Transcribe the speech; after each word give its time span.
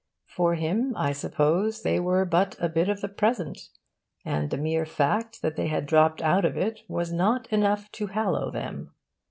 For 0.25 0.55
him, 0.55 0.95
I 0.97 1.11
suppose, 1.11 1.83
they 1.83 1.99
were 1.99 2.25
but 2.25 2.55
a 2.59 2.67
bit 2.69 2.89
of 2.89 3.01
the 3.01 3.07
present, 3.07 3.69
and 4.25 4.49
the 4.49 4.57
mere 4.57 4.83
fact 4.87 5.43
that 5.43 5.55
they 5.57 5.67
had 5.67 5.85
dropped 5.85 6.23
out 6.23 6.43
of 6.43 6.57
it 6.57 6.79
was 6.87 7.13
not 7.13 7.45
enough 7.53 7.91
to 7.91 8.07
hallow 8.07 8.49
them. 8.49 8.95